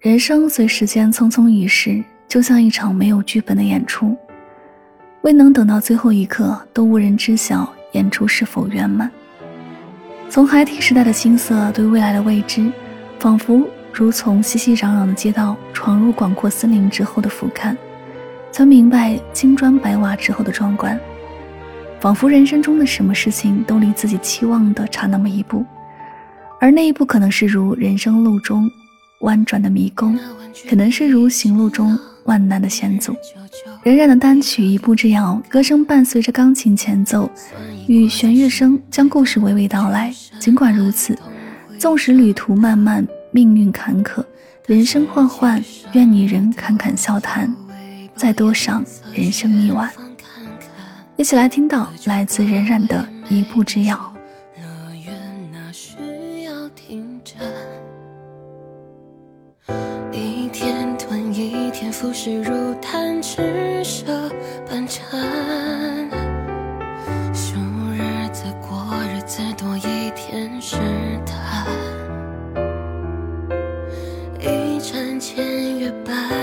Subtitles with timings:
[0.00, 4.16] 人生随时间匆匆一逝，就像一场没有剧本的演出，
[5.20, 9.10] 未能等到最后一刻，都无人知晓演出是否圆满。
[10.30, 12.72] 从孩提时代的青涩对未来的未知，
[13.18, 17.76] 仿佛如从熙熙攘攘的街道闯入广阔森林之后的俯瞰，
[18.50, 20.98] 才明白金砖白瓦之后的壮观。
[22.00, 25.62] 仿佛人生中的什么事情都离自己期望的差那么一步，
[26.58, 28.66] 而那一步可能是如人生路中。
[29.20, 30.18] 弯转的迷宫，
[30.68, 33.14] 可能是如行路中万难的险阻。
[33.82, 37.30] 冉冉的单曲《一步之遥》，歌声伴随着钢琴前奏
[37.86, 40.12] 与弦乐声，将故事娓娓道来。
[40.38, 41.18] 尽管如此，
[41.78, 44.24] 纵使旅途漫漫，命运坎坷，
[44.66, 45.62] 人生幻幻，
[45.92, 47.54] 愿你仍侃侃笑谈，
[48.14, 48.84] 再多赏
[49.14, 49.90] 人生一晚。
[51.16, 54.12] 一起来听到来自冉冉的《一步之遥》。
[62.00, 64.06] 浮世如弹指舍
[64.66, 65.20] 般缠，
[67.34, 67.56] 数
[67.92, 70.78] 日子过日子多一天试
[71.26, 71.66] 探，
[74.40, 76.39] 一盏千月白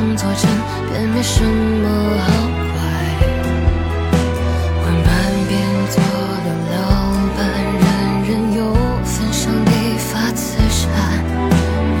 [0.00, 0.50] 人在同座城，
[0.90, 1.86] 便没什么
[2.20, 2.32] 好
[2.72, 2.74] 怪。
[4.80, 5.08] 换半
[5.46, 5.50] 边
[5.90, 6.74] 做了老
[7.36, 7.38] 板，
[7.80, 7.84] 人
[8.28, 8.58] 人有
[9.04, 10.88] 份上帝发慈善，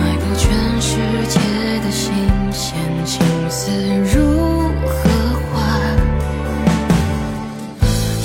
[0.16, 0.48] 够全
[0.80, 0.96] 世
[1.28, 1.38] 界
[1.84, 2.10] 的新
[2.52, 2.74] 鲜
[3.04, 3.70] 情丝
[4.14, 4.16] 如
[4.86, 4.98] 何
[5.52, 5.54] 还？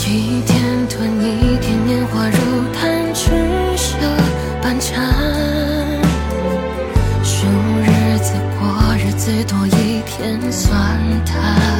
[0.07, 2.37] 一天吞一天，年华如
[2.73, 3.29] 弹指
[3.75, 3.97] 舍
[4.61, 5.24] 般缠。
[10.17, 10.71] 天算
[11.25, 11.74] 叹。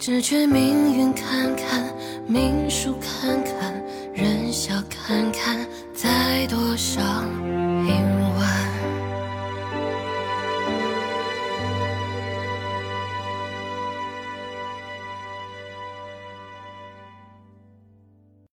[0.00, 1.84] 只觉命运坎坎，
[2.26, 5.58] 命数坎坎，人笑看看，
[5.92, 7.39] 再多伤。